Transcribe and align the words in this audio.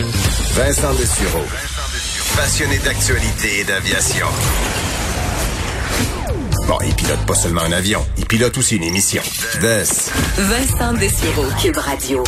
Vincent 0.00 0.92
Dessureau. 0.94 1.44
Passionné 2.36 2.78
d'actualité 2.78 3.60
et 3.60 3.64
d'aviation. 3.64 4.26
Bon, 6.66 6.78
il 6.84 6.94
pilote 6.94 7.24
pas 7.26 7.34
seulement 7.34 7.60
un 7.60 7.70
avion, 7.70 8.00
il 8.18 8.26
pilote 8.26 8.58
aussi 8.58 8.76
une 8.76 8.82
émission. 8.82 9.22
Vincent 9.60 10.94
Dessureau, 10.94 11.44
Cube 11.62 11.76
Radio. 11.76 12.24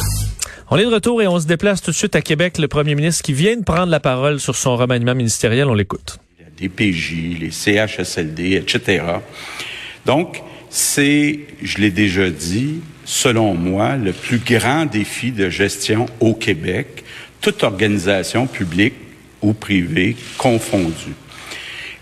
On 0.71 0.77
est 0.77 0.85
de 0.85 0.95
retour 0.95 1.23
et 1.23 1.27
on 1.27 1.41
se 1.41 1.47
déplace 1.47 1.83
tout 1.83 1.91
de 1.91 1.97
suite 1.97 2.15
à 2.15 2.23
Québec. 2.23 2.59
Le 2.59 2.69
premier 2.69 2.95
ministre 2.95 3.23
qui 3.23 3.33
vient 3.33 3.57
de 3.57 3.65
prendre 3.65 3.91
la 3.91 4.01
parole 4.01 4.39
sur 4.39 4.55
son 4.55 4.77
remaniement 4.77 5.17
ministériel, 5.17 5.67
on 5.67 5.75
l'écoute. 5.75 6.19
Les 6.61 6.69
DPJ, 6.69 7.41
les 7.41 7.51
CHSLD, 7.51 8.55
etc. 8.55 9.03
Donc, 10.05 10.41
c'est, 10.71 11.41
je 11.63 11.79
l'ai 11.79 11.91
déjà 11.91 12.31
dit, 12.31 12.81
selon 13.05 13.55
moi, 13.55 13.97
le 13.97 14.13
plus 14.13 14.39
grand 14.39 14.87
défi 14.87 15.33
de 15.33 15.49
gestion 15.51 16.07
au 16.21 16.35
Québec, 16.35 17.03
toute 17.41 17.63
organisation 17.63 18.47
publique 18.47 18.95
ou 19.43 19.53
privée 19.53 20.17
confondue. 20.39 21.15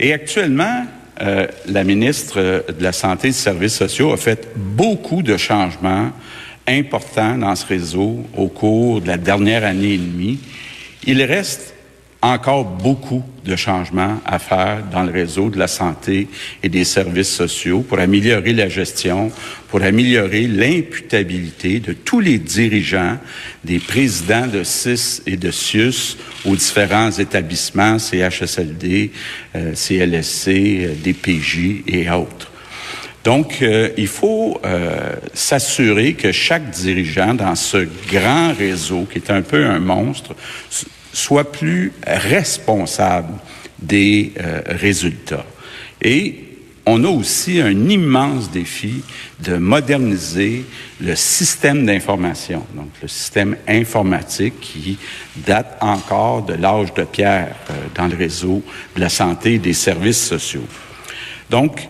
Et 0.00 0.12
actuellement, 0.12 0.86
euh, 1.20 1.46
la 1.66 1.84
ministre 1.84 2.64
de 2.68 2.82
la 2.82 2.92
Santé 2.92 3.28
et 3.28 3.30
des 3.30 3.36
Services 3.36 3.76
sociaux 3.76 4.12
a 4.12 4.16
fait 4.16 4.48
beaucoup 4.56 5.22
de 5.22 5.36
changements 5.36 6.10
importants 6.66 7.36
dans 7.36 7.54
ce 7.54 7.66
réseau 7.66 8.24
au 8.36 8.48
cours 8.48 9.00
de 9.00 9.06
la 9.06 9.16
dernière 9.16 9.64
année 9.64 9.94
et 9.94 9.98
demie. 9.98 10.40
Il 11.06 11.22
reste 11.22 11.73
encore 12.32 12.64
beaucoup 12.64 13.22
de 13.44 13.56
changements 13.56 14.20
à 14.24 14.38
faire 14.38 14.82
dans 14.90 15.02
le 15.02 15.12
réseau 15.12 15.50
de 15.50 15.58
la 15.58 15.66
santé 15.66 16.28
et 16.62 16.68
des 16.68 16.84
services 16.84 17.34
sociaux 17.34 17.82
pour 17.82 17.98
améliorer 17.98 18.52
la 18.52 18.68
gestion, 18.68 19.30
pour 19.68 19.82
améliorer 19.82 20.46
l'imputabilité 20.46 21.80
de 21.80 21.92
tous 21.92 22.20
les 22.20 22.38
dirigeants, 22.38 23.18
des 23.64 23.78
présidents 23.78 24.46
de 24.46 24.62
CIS 24.62 25.22
et 25.26 25.36
de 25.36 25.50
CIUS 25.50 26.16
aux 26.46 26.56
différents 26.56 27.10
établissements, 27.10 27.98
CHSLD, 27.98 29.10
euh, 29.54 29.74
CLSC, 29.74 30.48
euh, 30.48 30.94
DPJ 31.04 31.82
et 31.86 32.10
autres. 32.10 32.50
Donc, 33.24 33.62
euh, 33.62 33.88
il 33.96 34.06
faut 34.06 34.60
euh, 34.66 35.16
s'assurer 35.32 36.12
que 36.12 36.30
chaque 36.30 36.70
dirigeant 36.70 37.32
dans 37.32 37.54
ce 37.54 37.88
grand 38.12 38.52
réseau, 38.52 39.06
qui 39.10 39.18
est 39.18 39.30
un 39.30 39.40
peu 39.40 39.64
un 39.64 39.78
monstre, 39.78 40.34
soit 41.14 41.50
plus 41.50 41.92
responsable 42.06 43.34
des 43.78 44.32
euh, 44.38 44.60
résultats. 44.66 45.46
Et 46.02 46.40
on 46.86 47.02
a 47.04 47.08
aussi 47.08 47.60
un 47.60 47.88
immense 47.88 48.50
défi 48.50 49.02
de 49.40 49.56
moderniser 49.56 50.64
le 51.00 51.14
système 51.14 51.86
d'information, 51.86 52.66
donc 52.74 52.88
le 53.00 53.08
système 53.08 53.56
informatique 53.66 54.60
qui 54.60 54.98
date 55.36 55.78
encore 55.80 56.42
de 56.42 56.54
l'âge 56.54 56.92
de 56.92 57.04
pierre 57.04 57.54
euh, 57.70 57.74
dans 57.94 58.06
le 58.06 58.16
réseau 58.16 58.62
de 58.96 59.00
la 59.00 59.08
santé 59.08 59.54
et 59.54 59.58
des 59.58 59.72
services 59.72 60.22
sociaux. 60.22 60.66
Donc, 61.48 61.88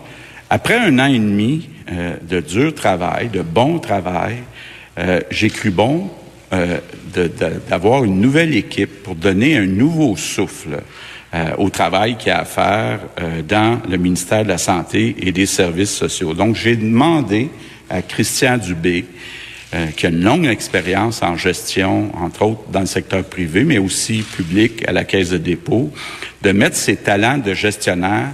après 0.49 0.77
un 0.77 0.99
an 0.99 1.07
et 1.07 1.19
demi 1.19 1.67
euh, 1.91 2.15
de 2.21 2.39
dur 2.39 2.73
travail, 2.73 3.29
de 3.29 3.41
bon 3.41 3.79
travail, 3.79 4.37
j'ai 5.29 5.49
cru 5.49 5.71
bon 5.71 6.09
euh, 6.55 6.79
d'avoir 7.69 8.03
une 8.03 8.19
nouvelle 8.19 8.55
équipe 8.55 9.03
pour 9.03 9.15
donner 9.15 9.57
un 9.57 9.65
nouveau 9.65 10.17
souffle 10.17 10.81
euh, 11.33 11.51
au 11.57 11.69
travail 11.69 12.17
qu'il 12.17 12.27
y 12.27 12.31
a 12.31 12.39
à 12.39 12.45
faire 12.45 12.99
euh, 13.21 13.41
dans 13.41 13.79
le 13.89 13.97
ministère 13.97 14.43
de 14.43 14.49
la 14.49 14.57
Santé 14.57 15.15
et 15.19 15.31
des 15.31 15.45
Services 15.45 15.95
sociaux. 15.95 16.33
Donc, 16.33 16.55
j'ai 16.55 16.75
demandé 16.75 17.49
à 17.89 18.01
Christian 18.01 18.57
Dubé, 18.57 19.05
qui 19.97 20.05
a 20.05 20.09
une 20.09 20.23
longue 20.23 20.45
expérience 20.45 21.21
en 21.21 21.35
gestion, 21.35 22.11
entre 22.15 22.43
autres 22.43 22.69
dans 22.71 22.81
le 22.81 22.85
secteur 22.85 23.23
privé, 23.23 23.63
mais 23.65 23.77
aussi 23.77 24.23
public 24.23 24.87
à 24.87 24.93
la 24.93 25.03
Caisse 25.03 25.31
de 25.31 25.37
dépôt, 25.37 25.91
de 26.41 26.51
mettre 26.51 26.77
ses 26.77 26.95
talents 26.95 27.37
de 27.37 27.53
gestionnaire 27.53 28.31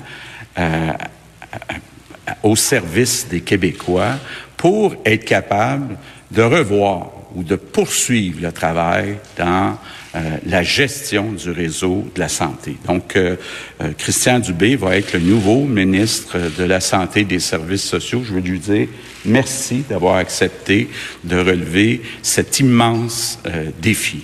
au 2.43 2.55
service 2.55 3.27
des 3.27 3.41
Québécois 3.41 4.19
pour 4.55 4.95
être 5.03 5.25
capable 5.25 5.97
de 6.29 6.43
revoir 6.43 7.09
ou 7.35 7.43
de 7.43 7.55
poursuivre 7.55 8.39
le 8.41 8.51
travail 8.51 9.17
dans 9.37 9.77
euh, 10.13 10.19
la 10.45 10.61
gestion 10.61 11.31
du 11.31 11.51
réseau 11.51 12.05
de 12.13 12.19
la 12.19 12.27
santé. 12.27 12.75
Donc, 12.85 13.15
euh, 13.15 13.37
euh, 13.81 13.93
Christian 13.97 14.39
Dubé 14.39 14.75
va 14.75 14.97
être 14.97 15.13
le 15.13 15.19
nouveau 15.19 15.63
ministre 15.63 16.37
de 16.57 16.63
la 16.65 16.81
Santé 16.81 17.21
et 17.21 17.23
des 17.23 17.39
Services 17.39 17.85
sociaux. 17.85 18.21
Je 18.25 18.33
veux 18.33 18.41
lui 18.41 18.59
dire 18.59 18.87
merci 19.23 19.85
d'avoir 19.89 20.17
accepté 20.17 20.89
de 21.23 21.37
relever 21.37 22.01
cet 22.21 22.59
immense 22.59 23.39
défi. 23.81 24.23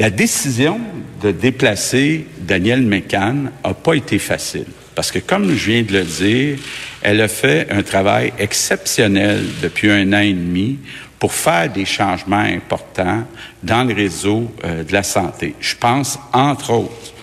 La 0.00 0.08
décision 0.08 0.80
de 1.22 1.30
déplacer 1.30 2.26
Daniel 2.40 2.80
Mécan 2.80 3.34
n'a 3.62 3.74
pas 3.74 3.94
été 3.94 4.18
facile. 4.18 4.66
Parce 4.94 5.10
que, 5.10 5.18
comme 5.18 5.48
je 5.54 5.70
viens 5.70 5.82
de 5.82 5.92
le 5.92 6.04
dire, 6.04 6.58
elle 7.02 7.20
a 7.20 7.28
fait 7.28 7.66
un 7.70 7.82
travail 7.82 8.32
exceptionnel 8.38 9.44
depuis 9.62 9.90
un 9.90 10.12
an 10.12 10.20
et 10.20 10.32
demi 10.32 10.78
pour 11.24 11.32
faire 11.32 11.72
des 11.72 11.86
changements 11.86 12.36
importants 12.36 13.24
dans 13.62 13.82
le 13.82 13.94
réseau 13.94 14.52
euh, 14.62 14.84
de 14.84 14.92
la 14.92 15.02
santé. 15.02 15.54
Je 15.58 15.74
pense, 15.74 16.18
entre 16.34 16.70
autres, 16.70 17.14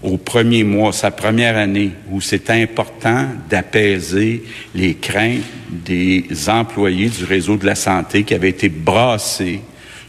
au 0.00 0.18
premier 0.18 0.62
mois, 0.62 0.92
sa 0.92 1.10
première 1.10 1.56
année, 1.56 1.90
où 2.12 2.20
c'est 2.20 2.48
important 2.48 3.26
d'apaiser 3.50 4.44
les 4.72 4.94
craintes 4.94 5.42
des 5.68 6.28
employés 6.46 7.08
du 7.08 7.24
réseau 7.24 7.56
de 7.56 7.66
la 7.66 7.74
santé 7.74 8.22
qui 8.22 8.34
avaient 8.34 8.50
été 8.50 8.68
brassés 8.68 9.62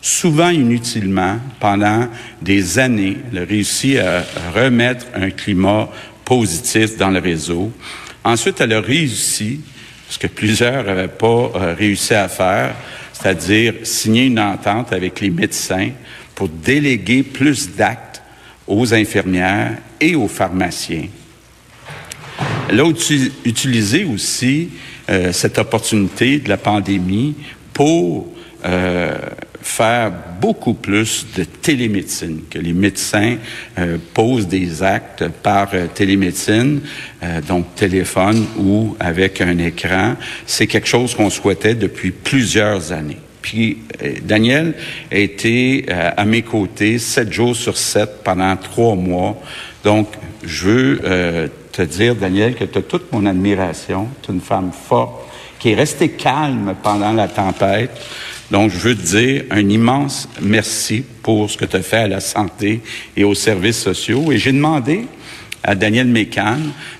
souvent 0.03 0.50
inutilement 0.50 1.40
pendant 1.59 2.09
des 2.44 2.78
années. 2.78 3.18
Elle 3.31 3.40
a 3.40 3.46
réussi 3.46 3.98
à 3.98 4.24
remettre 4.53 5.08
un 5.16 5.31
climat 5.31 5.90
positif 6.24 6.96
dans 6.96 7.09
le 7.09 7.19
réseau. 7.19 7.72
Ensuite, 8.24 8.62
elle 8.62 8.74
a 8.74 8.81
réussi, 8.81 9.62
ce 10.09 10.18
que 10.18 10.28
plusieurs 10.28 10.84
n'avaient 10.84 11.08
pas 11.08 11.52
euh, 11.56 11.75
réussi 11.78 12.16
à 12.16 12.28
faire, 12.28 12.75
c'est-à-dire 13.14 13.75
signer 13.84 14.25
une 14.25 14.40
entente 14.40 14.92
avec 14.92 15.22
les 15.22 15.30
médecins 15.30 15.92
pour 16.34 16.50
déléguer 16.50 17.22
plus 17.24 17.70
d'actes 17.75 18.22
aux 18.68 18.94
infirmières 18.94 19.78
et 20.02 20.16
aux 20.16 20.28
pharmaciens. 20.28 21.08
Elle 22.69 22.80
a 22.80 22.86
utilisé 23.46 24.03
aussi 24.03 24.69
euh, 25.09 25.31
cette 25.31 25.58
opportunité 25.58 26.40
de 26.40 26.50
la 26.50 26.58
pandémie 26.58 27.36
pour 27.74 28.28
euh, 28.66 29.18
faire 29.62 30.12
beaucoup 30.40 30.74
plus 30.74 31.25
de 31.36 31.44
télémédecine, 31.44 32.42
que 32.50 32.59
les 32.59 32.74
médecins 32.74 33.38
euh, 33.78 33.97
posent 34.14 34.47
des 34.47 34.84
actes 34.84 35.28
par 35.28 35.70
euh, 35.74 35.88
télémédecine, 35.88 36.81
euh, 37.24 37.42
donc 37.42 37.75
téléphone 37.75 38.46
ou 38.58 38.96
avec 39.00 39.42
un 39.42 39.58
écran. 39.58 40.16
C'est 40.46 40.68
quelque 40.68 40.88
chose 40.88 41.14
qu'on 41.16 41.30
souhaitait 41.30 41.75
depuis 41.75 42.12
plusieurs 42.12 42.92
années. 42.92 43.18
Puis 43.42 43.78
Daniel 44.24 44.74
a 45.09 45.18
été 45.18 45.86
à 45.90 46.25
mes 46.25 46.42
côtés 46.42 47.00
sept 47.00 47.31
jours 47.31 47.56
sur 47.56 47.78
sept 47.78 48.22
pendant 48.22 48.56
trois 48.58 48.96
mois. 48.96 49.42
Donc, 49.81 50.09
je 50.44 50.68
veux 50.68 51.50
te 51.72 51.81
dire, 51.81 52.16
Daniel, 52.16 52.56
que 52.56 52.66
tu 52.66 52.78
as 52.78 52.81
toute 52.81 53.09
mon 53.14 53.25
admiration. 53.25 54.09
Tu 54.22 54.31
es 54.31 54.34
une 54.34 54.42
femme 54.42 54.72
forte 54.74 55.22
qui 55.58 55.72
est 55.72 55.75
restée 55.75 56.09
calme 56.09 56.75
pendant 56.84 57.14
la 57.14 57.30
tempête. 57.30 57.92
Donc, 58.52 58.72
je 58.72 58.78
veux 58.78 58.96
te 58.96 59.06
dire 59.06 59.44
un 59.52 59.68
immense 59.70 60.28
merci 60.42 61.04
pour 61.22 61.50
ce 61.50 61.58
que 61.58 61.66
tu 61.66 61.76
as 61.76 61.84
fait 61.84 61.98
à 61.98 62.08
la 62.08 62.20
santé 62.20 62.82
et 63.16 63.24
aux 63.24 63.36
services 63.36 63.80
sociaux. 63.80 64.32
Et 64.32 64.38
j'ai 64.38 64.52
demandé 64.52 65.06
à 65.64 65.76
Daniel 65.76 66.08
Mécan 66.08 66.58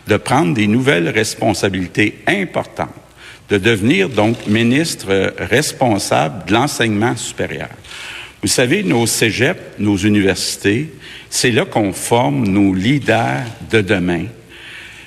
de 0.08 0.18
prendre 0.18 0.54
des 0.54 0.68
nouvelles 0.68 1.10
responsabilités 1.10 2.20
importantes, 2.28 2.94
de 3.50 3.58
devenir 3.58 4.10
donc 4.10 4.46
ministre 4.48 5.34
responsable 5.40 6.46
de 6.46 6.54
l'enseignement 6.54 7.16
supérieur. 7.16 7.70
Vous 8.42 8.48
savez, 8.48 8.84
nos 8.84 9.08
cégeps, 9.08 9.60
nos 9.80 9.98
universités, 9.98 10.90
c'est 11.30 11.52
là 11.52 11.66
qu'on 11.66 11.94
forme 11.94 12.48
nos 12.48 12.74
leaders 12.74 13.44
de 13.72 13.82
demain. 13.82 14.26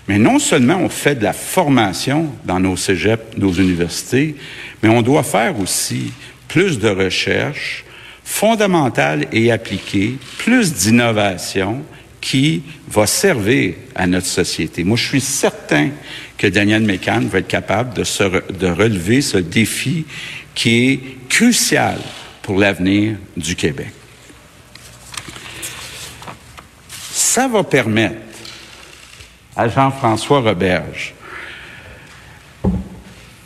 Mais 0.09 0.19
non 0.19 0.39
seulement 0.39 0.77
on 0.77 0.89
fait 0.89 1.15
de 1.15 1.23
la 1.23 1.33
formation 1.33 2.31
dans 2.45 2.59
nos 2.59 2.77
cégeps, 2.77 3.37
nos 3.39 3.53
universités, 3.53 4.35
mais 4.83 4.89
on 4.89 5.03
doit 5.03 5.23
faire 5.23 5.59
aussi 5.61 6.13
plus 6.53 6.79
de 6.79 6.91
recherche 6.91 7.83
fondamentale 8.23 9.27
et 9.33 9.51
appliquée, 9.51 10.19
plus 10.37 10.75
d'innovation 10.75 11.83
qui 12.21 12.63
va 12.89 13.07
servir 13.07 13.75
à 13.95 14.07
notre 14.07 14.27
société. 14.27 14.85
Moi, 14.85 14.99
je 14.99 15.07
suis 15.09 15.21
certain 15.23 15.89
que 16.37 16.47
Daniel 16.47 16.83
Mécan 16.83 17.23
va 17.23 17.39
être 17.39 17.49
capable 17.49 17.95
de, 17.95 18.05
se 18.05 18.25
de 18.53 18.67
relever 18.67 19.23
ce 19.23 19.39
défi 19.39 20.05
qui 20.55 20.91
est 20.91 21.01
crucial 21.31 21.99
pour 22.43 22.59
l'avenir 22.59 23.17
du 23.35 23.57
Québec. 23.57 23.91
Ça 26.91 27.49
va 27.49 27.65
permettre 27.65 28.21
à 29.57 29.71
Jean-François 29.71 30.41
Roberge 30.41 31.15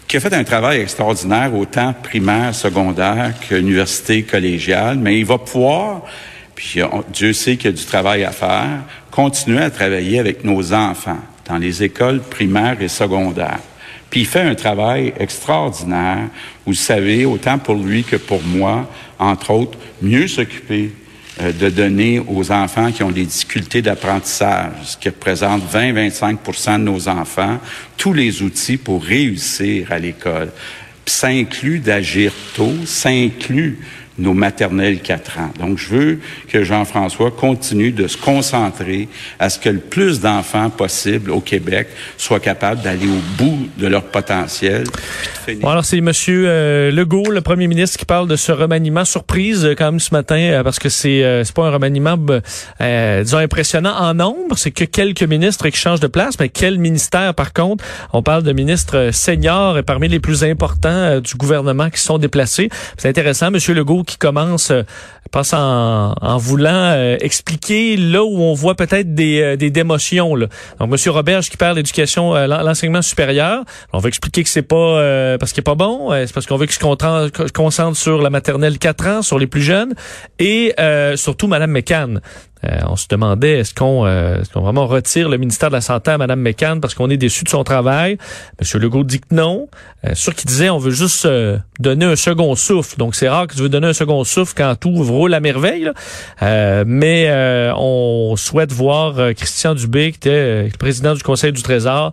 qui 0.08 0.16
a 0.16 0.20
fait 0.20 0.34
un 0.34 0.44
travail 0.44 0.80
extraordinaire 0.80 1.54
autant 1.54 1.92
primaire, 1.92 2.54
secondaire 2.54 3.34
qu'université 3.40 4.22
collégiale, 4.22 4.98
mais 4.98 5.18
il 5.18 5.26
va 5.26 5.38
pouvoir, 5.38 6.02
puis 6.54 6.80
Dieu 7.12 7.32
sait 7.32 7.56
qu'il 7.56 7.66
y 7.70 7.74
a 7.74 7.76
du 7.76 7.84
travail 7.84 8.24
à 8.24 8.30
faire, 8.30 8.84
continuer 9.10 9.62
à 9.62 9.70
travailler 9.70 10.18
avec 10.18 10.44
nos 10.44 10.72
enfants 10.72 11.18
dans 11.46 11.58
les 11.58 11.82
écoles 11.82 12.20
primaires 12.20 12.80
et 12.80 12.88
secondaires. 12.88 13.60
Puis 14.10 14.20
il 14.20 14.26
fait 14.26 14.40
un 14.40 14.54
travail 14.54 15.12
extraordinaire, 15.18 16.28
vous 16.64 16.74
savez, 16.74 17.24
autant 17.24 17.58
pour 17.58 17.74
lui 17.74 18.04
que 18.04 18.16
pour 18.16 18.42
moi, 18.42 18.88
entre 19.18 19.50
autres, 19.50 19.78
mieux 20.00 20.28
s'occuper 20.28 20.92
euh, 21.40 21.52
de 21.52 21.68
donner 21.68 22.18
aux 22.18 22.50
enfants 22.50 22.90
qui 22.90 23.02
ont 23.02 23.10
des 23.10 23.26
difficultés 23.26 23.82
d'apprentissage, 23.82 24.72
ce 24.84 24.96
qui 24.96 25.08
représente 25.08 25.62
20-25 25.70 26.78
de 26.78 26.82
nos 26.82 27.08
enfants, 27.08 27.58
tous 27.96 28.12
les 28.12 28.42
outils 28.42 28.78
pour 28.78 29.04
réussir 29.04 29.92
à 29.92 29.98
l'école. 29.98 30.50
Ça 31.04 31.28
inclut 31.28 31.78
d'agir 31.78 32.32
tôt, 32.54 32.72
ça 32.84 33.10
inclut 33.10 33.78
nos 34.18 34.34
maternelles 34.34 35.00
4 35.00 35.38
ans. 35.38 35.50
Donc, 35.58 35.78
je 35.78 35.88
veux 35.88 36.18
que 36.48 36.64
Jean-François 36.64 37.30
continue 37.30 37.92
de 37.92 38.06
se 38.06 38.16
concentrer 38.16 39.08
à 39.38 39.50
ce 39.50 39.58
que 39.58 39.68
le 39.68 39.80
plus 39.80 40.20
d'enfants 40.20 40.70
possible 40.70 41.30
au 41.30 41.40
Québec 41.40 41.88
soient 42.16 42.40
capables 42.40 42.82
d'aller 42.82 43.06
au 43.06 43.42
bout 43.42 43.68
de 43.78 43.86
leur 43.86 44.04
potentiel. 44.04 44.84
Alors, 45.62 45.84
c'est 45.84 45.98
M. 45.98 46.10
Euh, 46.28 46.90
Legault, 46.90 47.30
le 47.30 47.40
premier 47.40 47.68
ministre, 47.68 47.98
qui 47.98 48.04
parle 48.04 48.26
de 48.26 48.36
ce 48.36 48.52
remaniement 48.52 49.04
surprise 49.04 49.64
euh, 49.64 49.74
quand 49.76 49.92
même 49.92 50.00
ce 50.00 50.12
matin, 50.12 50.38
euh, 50.38 50.62
parce 50.62 50.78
que 50.78 50.88
c'est 50.88 51.22
euh, 51.24 51.44
c'est 51.44 51.54
pas 51.54 51.66
un 51.66 51.70
remaniement, 51.70 52.16
disons, 52.16 53.38
impressionnant 53.38 53.94
en 53.98 54.14
nombre. 54.14 54.56
C'est 54.56 54.70
que 54.70 54.84
quelques 54.84 55.22
ministres 55.22 55.68
qui 55.68 55.78
changent 55.78 56.00
de 56.00 56.06
place, 56.06 56.38
mais 56.40 56.48
quel 56.48 56.78
ministère, 56.78 57.34
par 57.34 57.52
contre? 57.52 57.84
On 58.12 58.22
parle 58.22 58.42
de 58.42 58.52
ministres 58.52 59.10
seniors 59.12 59.78
et 59.78 59.82
parmi 59.82 60.08
les 60.08 60.20
plus 60.20 60.44
importants 60.44 61.20
du 61.20 61.34
gouvernement 61.34 61.90
qui 61.90 62.00
sont 62.00 62.18
déplacés. 62.18 62.68
C'est 62.96 63.08
intéressant, 63.08 63.48
M. 63.48 63.58
Legault 63.74 64.04
qui 64.06 64.16
commence, 64.16 64.70
euh, 64.70 64.82
en, 65.52 66.38
voulant 66.38 66.92
euh, 66.94 67.16
expliquer 67.20 67.96
là 67.96 68.24
où 68.24 68.40
on 68.40 68.54
voit 68.54 68.74
peut-être 68.74 69.14
des, 69.14 69.42
euh, 69.42 69.56
des 69.56 69.70
démotions. 69.70 70.34
Là. 70.34 70.46
Donc, 70.80 70.90
Monsieur 70.90 71.10
Roberge 71.10 71.50
qui 71.50 71.58
parle 71.58 71.74
d'éducation, 71.76 72.34
l'enseignement 72.46 73.02
supérieur, 73.02 73.64
on 73.92 73.98
va 73.98 74.08
expliquer 74.08 74.42
que 74.42 74.48
c'est 74.48 74.62
pas 74.62 75.36
parce 75.38 75.52
qu'il 75.52 75.60
est 75.60 75.62
pas 75.62 75.74
bon, 75.74 76.10
c'est 76.12 76.32
parce 76.32 76.46
qu'on 76.46 76.56
veut 76.56 76.66
qu'il 76.66 76.76
se 76.76 77.52
concentre 77.52 77.96
sur 77.96 78.22
la 78.22 78.30
maternelle 78.30 78.78
4 78.78 79.06
ans, 79.08 79.22
sur 79.22 79.38
les 79.38 79.46
plus 79.46 79.62
jeunes, 79.62 79.94
et 80.38 80.74
surtout 81.16 81.48
Madame 81.48 81.72
McCann. 81.72 82.20
Euh, 82.64 82.78
on 82.88 82.96
se 82.96 83.06
demandait 83.08 83.58
est-ce 83.58 83.74
qu'on 83.74 84.06
euh, 84.06 84.40
est 84.40 84.58
vraiment 84.58 84.86
retire 84.86 85.28
le 85.28 85.36
ministère 85.36 85.68
de 85.68 85.74
la 85.74 85.80
Santé 85.80 86.12
à 86.12 86.18
Mme 86.18 86.40
McCann 86.40 86.80
parce 86.80 86.94
qu'on 86.94 87.10
est 87.10 87.16
déçu 87.16 87.44
de 87.44 87.48
son 87.48 87.64
travail? 87.64 88.18
M. 88.60 88.80
Legault 88.80 89.04
dit 89.04 89.20
que 89.20 89.34
non. 89.34 89.68
Euh, 90.06 90.14
sûr 90.14 90.34
qu'il 90.34 90.48
disait 90.48 90.70
on 90.70 90.78
veut 90.78 90.90
juste 90.90 91.26
euh, 91.26 91.58
donner 91.78 92.06
un 92.06 92.16
second 92.16 92.54
souffle. 92.54 92.96
Donc 92.96 93.14
c'est 93.14 93.28
rare 93.28 93.46
que 93.46 93.54
tu 93.54 93.60
veux 93.60 93.68
donner 93.68 93.88
un 93.88 93.92
second 93.92 94.24
souffle 94.24 94.54
quand 94.56 94.74
tout 94.76 94.94
roule 94.94 95.34
à 95.34 95.40
merveille. 95.40 95.90
mais 96.40 97.30
on 97.76 98.34
souhaite 98.36 98.72
voir 98.72 99.34
Christian 99.34 99.74
Dubé, 99.74 100.12
qui 100.12 100.18
était 100.18 100.64
le 100.64 100.78
président 100.78 101.14
du 101.14 101.22
Conseil 101.22 101.52
du 101.52 101.62
Trésor, 101.62 102.12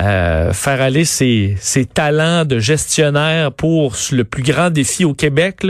euh, 0.00 0.52
faire 0.54 0.80
aller 0.80 1.04
ses, 1.04 1.58
talents 1.92 2.46
de 2.46 2.58
gestionnaire 2.58 3.52
pour 3.52 3.94
le 4.12 4.24
plus 4.24 4.42
grand 4.42 4.70
défi 4.70 5.04
au 5.04 5.12
Québec 5.12 5.66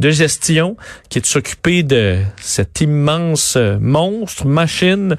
de 0.00 0.10
gestion, 0.10 0.76
qui 1.10 1.18
est 1.18 1.20
de 1.20 1.26
s'occuper 1.26 1.82
de 1.82 2.18
cet 2.40 2.80
immense 2.80 3.56
euh, 3.56 3.63
monstre, 3.80 4.46
machine. 4.46 5.16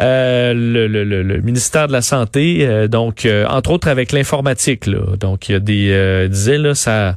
Euh, 0.00 0.54
le, 0.54 0.86
le, 0.86 1.04
le, 1.04 1.40
ministère 1.42 1.86
de 1.86 1.92
la 1.92 2.02
santé, 2.02 2.88
donc 2.88 3.28
entre 3.48 3.72
autres 3.72 3.88
avec 3.88 4.12
l'informatique. 4.12 4.88
Donc 5.18 5.48
il 5.48 5.52
y 5.52 5.54
a 5.54 5.60
des 5.60 6.28
disait 6.28 6.58
là 6.58 6.74
ça 6.74 7.16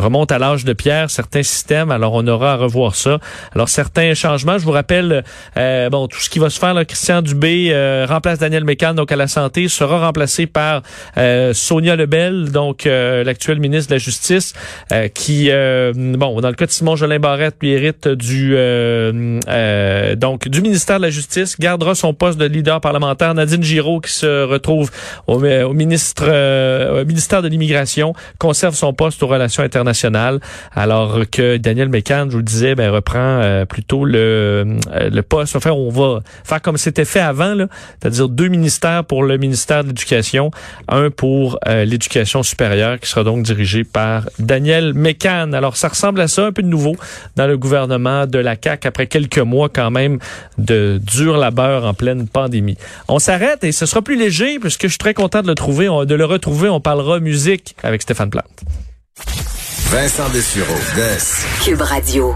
remonte 0.00 0.32
à 0.32 0.38
l'âge 0.38 0.64
de 0.64 0.72
pierre, 0.72 1.10
certains 1.10 1.42
systèmes. 1.42 1.90
Alors, 1.90 2.14
on 2.14 2.26
aura 2.26 2.54
à 2.54 2.56
revoir 2.56 2.94
ça. 2.94 3.18
Alors, 3.54 3.68
certains 3.68 4.14
changements, 4.14 4.58
je 4.58 4.64
vous 4.64 4.72
rappelle, 4.72 5.24
euh, 5.56 5.90
bon, 5.90 6.08
tout 6.08 6.18
ce 6.18 6.30
qui 6.30 6.38
va 6.38 6.50
se 6.50 6.58
faire, 6.58 6.74
là, 6.74 6.84
Christian 6.84 7.22
Dubé 7.22 7.68
euh, 7.70 8.06
remplace 8.08 8.38
Daniel 8.38 8.64
Mécan, 8.64 8.94
donc 8.94 9.12
à 9.12 9.16
la 9.16 9.28
santé, 9.28 9.68
sera 9.68 10.00
remplacé 10.06 10.46
par 10.46 10.82
euh, 11.16 11.52
Sonia 11.54 11.96
Lebel, 11.96 12.50
donc 12.50 12.84
l'actuel 12.84 13.60
ministre 13.60 13.90
de 13.90 13.94
la 13.94 13.98
Justice, 13.98 14.54
qui, 15.14 15.50
bon, 15.50 16.40
dans 16.40 16.48
le 16.48 16.54
cas 16.54 16.66
de 16.66 16.70
Simon 16.70 16.96
Jolin 16.96 17.18
Barrette, 17.18 17.56
lui 17.60 17.70
hérite 17.70 18.08
du, 18.08 18.54
donc, 20.16 20.48
du 20.48 20.62
ministère 20.62 20.96
de 20.98 21.02
la 21.02 21.10
Justice, 21.10 21.58
gardera 21.58 21.94
son 21.94 22.09
poste 22.12 22.38
de 22.38 22.46
leader 22.46 22.80
parlementaire. 22.80 23.34
Nadine 23.34 23.62
Giraud, 23.62 24.00
qui 24.00 24.12
se 24.12 24.44
retrouve 24.44 24.90
au, 25.26 25.42
au 25.42 25.72
ministre, 25.72 26.24
au 27.00 27.04
ministère 27.04 27.42
de 27.42 27.48
l'Immigration, 27.48 28.14
conserve 28.38 28.74
son 28.74 28.92
poste 28.92 29.22
aux 29.22 29.26
relations 29.26 29.62
internationales 29.62 30.40
alors 30.72 31.20
que 31.30 31.56
Daniel 31.56 31.88
Mécan, 31.88 32.26
je 32.26 32.32
vous 32.32 32.38
le 32.38 32.42
disais, 32.42 32.74
ben, 32.74 32.90
reprend 32.90 33.18
euh, 33.18 33.64
plutôt 33.64 34.04
le, 34.04 34.78
euh, 34.92 35.10
le 35.10 35.22
poste. 35.22 35.56
Enfin, 35.56 35.70
on 35.70 35.90
va 35.90 36.20
faire 36.44 36.62
comme 36.62 36.76
c'était 36.76 37.04
fait 37.04 37.20
avant, 37.20 37.54
c'est-à-dire 38.00 38.28
deux 38.28 38.48
ministères 38.48 39.04
pour 39.04 39.22
le 39.22 39.36
ministère 39.36 39.82
de 39.82 39.88
l'Éducation, 39.88 40.50
un 40.88 41.10
pour 41.10 41.58
euh, 41.66 41.84
l'éducation 41.84 42.42
supérieure, 42.42 42.98
qui 43.00 43.08
sera 43.08 43.24
donc 43.24 43.42
dirigé 43.42 43.84
par 43.84 44.28
Daniel 44.38 44.94
Mécan. 44.94 45.52
Alors, 45.52 45.76
ça 45.76 45.88
ressemble 45.88 46.20
à 46.20 46.28
ça, 46.28 46.46
un 46.46 46.52
peu 46.52 46.62
de 46.62 46.68
nouveau 46.68 46.96
dans 47.36 47.46
le 47.46 47.56
gouvernement 47.56 48.26
de 48.26 48.38
la 48.38 48.56
CAQ 48.62 48.88
après 48.88 49.06
quelques 49.06 49.38
mois 49.38 49.68
quand 49.68 49.90
même 49.90 50.18
de 50.58 51.00
dur 51.02 51.36
labeur 51.36 51.84
en 51.84 51.94
pleine 52.00 52.26
pandémie. 52.26 52.78
On 53.08 53.18
s'arrête 53.18 53.62
et 53.62 53.72
ce 53.72 53.84
sera 53.84 54.00
plus 54.00 54.16
léger 54.16 54.58
puisque 54.58 54.84
je 54.84 54.88
suis 54.88 54.98
très 54.98 55.12
content 55.12 55.42
de 55.42 55.48
le 55.48 55.54
trouver, 55.54 55.84
de 55.84 56.14
le 56.14 56.24
retrouver. 56.24 56.70
On 56.70 56.80
parlera 56.80 57.20
musique 57.20 57.76
avec 57.82 58.00
Stéphane 58.00 58.30
Plante. 58.30 58.60
Vincent 59.90 60.30
Dessureau, 60.30 60.78
Des. 60.96 61.62
Cube 61.62 61.82
Radio. 61.82 62.34